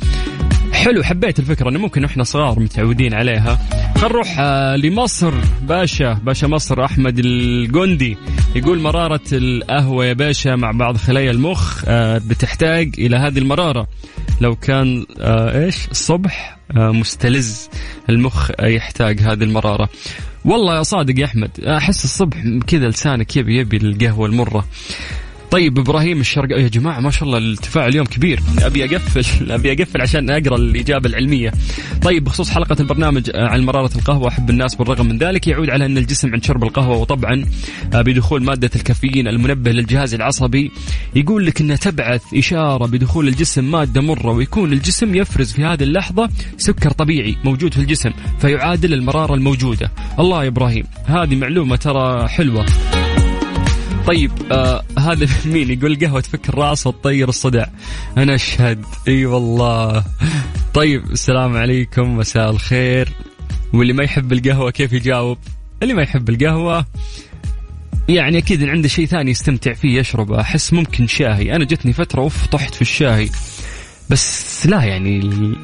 [0.79, 3.59] حلو حبيت الفكرة إنه ممكن إحنا صغار متعودين عليها.
[3.97, 5.35] خل نروح آه، لمصر.
[5.62, 8.17] باشا باشا مصر أحمد الجندي.
[8.57, 13.87] يقول مرارة القهوة يا باشا مع بعض خلايا المخ آه، بتحتاج إلى هذه المرارة.
[14.41, 17.69] لو كان آه، إيش؟ الصبح مستلز
[18.11, 19.88] المخ يحتاج هذه المرارة.
[20.45, 22.37] والله يا صادق يا أحمد أحس الصبح
[22.67, 24.64] كذا لسانك يبي يبي القهوة المرة.
[25.51, 28.41] طيب إبراهيم الشرق يا جماعة ما شاء الله الارتفاع اليوم كبير.
[28.59, 31.53] أبي أقفل أبي أقفل عشان أقرأ الإجابة العلمية.
[32.03, 35.87] طيب بخصوص حلقة البرنامج آه، عن مرارة القهوة أحب الناس بالرغم من ذلك يعود على
[35.87, 37.45] أن الجسم عند شرب القهوة وطبعا
[37.95, 40.71] آه، بدخول مادة الكافيين المنبه للجهاز العصبي
[41.15, 46.31] يقول لك انها تبعث إشارة بدخول الجسم مادة مرة ويكون الجسم يفرز في هذه اللحظة
[46.57, 49.91] سكر طبيعي موجود في الجسم فيعادل المرارة الموجودة.
[50.19, 52.67] الله يا إبراهيم هذه معلومة ترى حلوة.
[54.09, 57.71] طيب آه هذا مين يقول قهوة تفك الرأس وتطير الصداع
[58.16, 58.85] أنا أشهد.
[59.09, 60.05] إي والله.
[60.75, 62.16] طيب السلام عليكم.
[62.16, 63.09] مساء الخير.
[63.73, 65.38] واللي ما يحب القهوة كيف يجاوب؟
[65.83, 66.87] اللي ما يحب القهوة
[68.09, 71.57] يعني أكيد إن عنده شيء ثاني يستمتع فيه يشربه أحس ممكن شاهي.
[71.57, 73.29] أنا جتني فترة أوف طحت في الشاهي.
[74.11, 75.18] بس لا يعني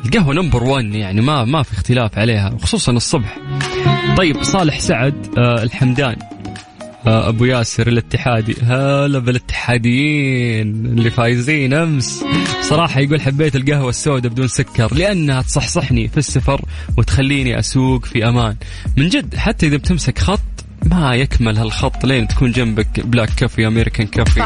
[0.04, 3.38] القهوة نمبر 1 يعني ما ما في اختلاف عليها وخصوصا الصبح.
[4.16, 6.33] طيب صالح سعد آه الحمدان.
[7.06, 8.56] أبو ياسر الاتحادي.
[8.62, 12.24] هلا بالاتحاديين اللي فايزين أمس.
[12.62, 16.60] صراحة يقول حبيت القهوة السوداء بدون سكر لأنها تصحصحني في السفر
[16.96, 18.56] وتخليني أسوق في أمان.
[18.96, 20.40] من جد حتى إذا بتمسك خط
[20.84, 24.40] ما يكمل هالخط لين تكون جنبك black coffee American coffee.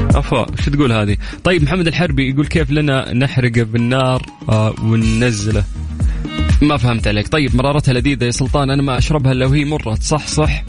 [0.00, 5.64] افا شو تقول هذه؟ طيب محمد الحربي يقول كيف لنا نحرقه بالنار آه وننزله؟
[6.62, 7.28] ما فهمت عليك.
[7.28, 10.64] طيب مرارتها لذيذة يا سلطان أنا ما أشربها إلا وهي مرة صح صح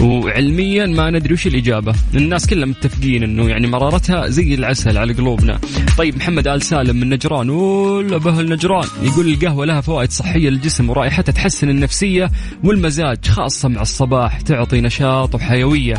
[0.00, 1.94] وعلميا ما ندري وش الإجابة.
[2.14, 5.58] الناس كلها متفقين أنه يعني مرارتها زي العسل على قلوبنا.
[5.98, 7.50] طيب محمد آل سالم من نجران.
[7.50, 8.88] ولا بهل نجران.
[9.02, 12.30] يقول القهوة لها فوائد صحية للجسم ورائحتها تحسن النفسية
[12.64, 15.94] والمزاج خاصة مع الصباح تعطي نشاط وحيوية.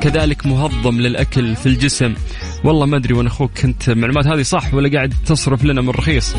[0.00, 2.14] كذلك مهضم للأكل في الجسم.
[2.64, 6.36] والله ما أدري وأنا أخوك كنت المعلومات هذه صح ولا قاعد تصرف لنا من رخيص.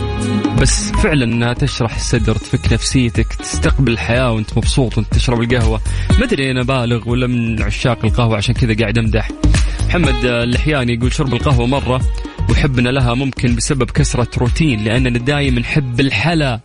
[0.62, 5.82] بس فعلا إنها تشرح الصدر تفك نفسيتك تستقبل الحياة وأنت مبسوط وأنت تشرب القهوة.
[6.20, 9.30] ما أدري أنا بالغ ولا من عشاق القهوة عشان كذا قاعد أمدح.
[9.88, 12.02] محمد اللحياني يقول شرب القهوة مرة
[12.50, 16.60] وحبنا لها ممكن بسبب كسرة روتين لأننا دايما نحب الحلا.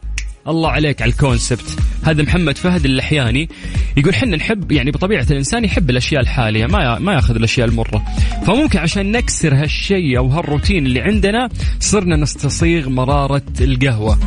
[0.49, 1.79] الله عليك على الكونسبت.
[2.05, 3.49] هذا محمد فهد اللحياني
[3.97, 8.03] يقول حنا نحب يعني بطبيعة الإنسان يحب الأشياء الحالية ما ما ياخذ الأشياء المرة.
[8.47, 11.49] فممكن عشان نكسر هالشيء أو هالروتين اللي عندنا
[11.81, 14.19] صرنا نستصيغ مرارة القهوة.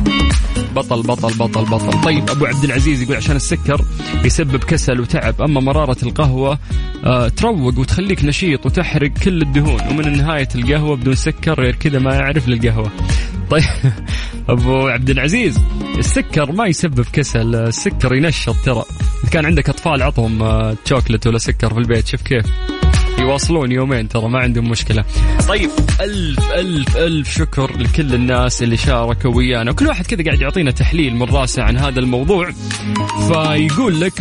[0.76, 2.00] بطل بطل بطل بطل.
[2.00, 3.84] طيب أبو عبد العزيز يقول عشان السكر
[4.24, 6.58] يسبب كسل وتعب أما مرارة القهوة
[7.04, 12.14] آه تروق وتخليك نشيط وتحرق كل الدهون ومن نهاية القهوة بدون سكر غير كذا ما
[12.14, 12.90] يعرف للقهوة.
[13.50, 13.64] طيب.
[14.48, 15.58] أبو عبد العزيز
[15.98, 18.84] السكر ما يسبب كسل السكر ينشط ترى.
[19.22, 22.46] اذا كان عندك أطفال عطهم آه، شوكلت ولا سكر في البيت شوف كيف.
[23.18, 25.04] يواصلون يومين ترى ما عندهم مشكلة.
[25.48, 25.70] طيب
[26.00, 29.70] ألف ألف ألف شكر لكل الناس اللي شاركوا ويانا.
[29.70, 32.50] وكل واحد كذا قاعد يعطينا تحليل من راسه عن هذا الموضوع.
[33.28, 34.12] فيقول لك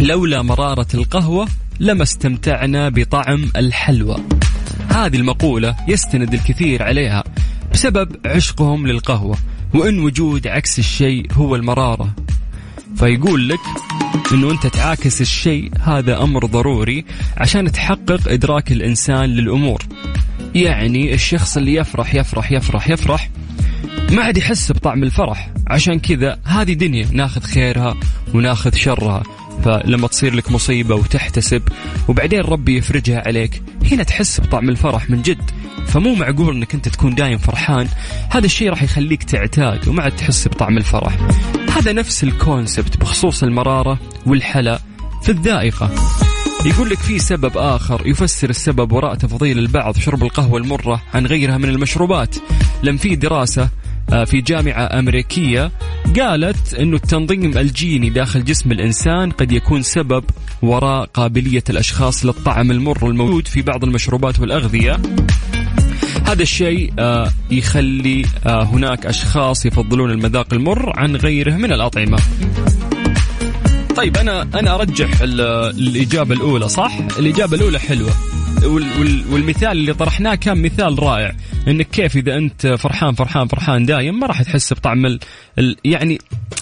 [0.00, 1.48] لولا مرارة القهوة
[1.80, 4.16] لما استمتعنا بطعم الحلوى.
[4.88, 7.24] هذه المقولة يستند الكثير عليها.
[7.72, 9.36] بسبب عشقهم للقهوة
[9.74, 12.14] وإن وجود عكس الشيء هو المرارة.
[12.96, 13.60] فيقول لك
[14.32, 17.04] إنه أنت تعاكس الشيء هذا أمر ضروري
[17.36, 19.82] عشان تحقق إدراك الإنسان للأمور.
[20.54, 23.30] يعني الشخص اللي يفرح يفرح يفرح يفرح
[24.10, 25.50] ما عاد يحس بطعم الفرح.
[25.66, 27.96] عشان كذا هذه دنيا ناخذ خيرها
[28.34, 29.22] وناخذ شرها.
[29.64, 31.62] فلما تصير لك مصيبة وتحتسب
[32.08, 35.50] وبعدين ربي يفرجها عليك هنا تحس بطعم الفرح من جد.
[35.86, 37.88] فمو معقول إنك أنت تكون دايم فرحان.
[38.30, 41.16] هذا الشيء راح يخليك تعتاد وما عاد تحس بطعم الفرح.
[41.76, 44.80] هذا نفس الكونسبت بخصوص المرارة والحلا
[45.22, 45.90] في الذائقة.
[46.66, 51.58] يقول لك في سبب آخر يفسر السبب وراء تفضيل البعض شرب القهوة المرة عن غيرها
[51.58, 52.36] من المشروبات.
[52.82, 53.68] لم في دراسة
[54.24, 55.70] في جامعة أمريكية
[56.20, 60.24] قالت أنه التنظيم الجيني داخل جسم الإنسان قد يكون سبب
[60.62, 64.96] وراء قابلية الأشخاص للطعم المر الموجود في بعض المشروبات والأغذية.
[66.26, 72.18] هذا الشيء آه، يخلي آه، هناك أشخاص يفضلون المذاق المر عن غيره من الأطعمة.
[73.96, 75.40] طيب أنا أنا أرجح ال-
[75.78, 76.92] الإجابة الأولى صح؟
[77.78, 78.37] حلوة وال- وال-
[79.30, 81.32] والمثال اللي طرحناه كان مثال رائع.
[81.68, 85.20] إنك كيف إذا أنت فرحان فرحان فرحان دايم ما راح تحس بطعم ال...
[85.58, 85.76] ال...
[85.84, 86.18] يعني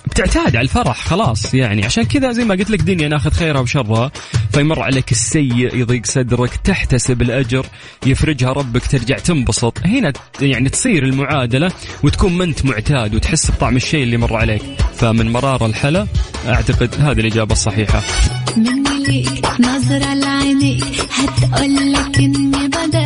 [0.07, 1.84] بتعتاد على الفرح خلاص يعني.
[1.84, 4.11] عشان كذا زي ما قلت لك دنيا ناخذ خيرها وشرها
[4.53, 7.66] فيمر عليك السيء يضيق صدرك تحتسب الأجر
[8.07, 9.78] يفرجها ربك ترجع تنبسط.
[9.86, 11.72] هنا يعني تصير المعادلة
[12.03, 14.62] وتكون ما أنت معتاد وتحس بطعم الشيء اللي مر عليك.
[14.94, 16.07] فمن مرار الحلا
[16.49, 18.03] أعتقد هذه الإجابة الصحيحة.
[19.09, 23.05] ليك نظرة لعينيك هتقولك إني بدأت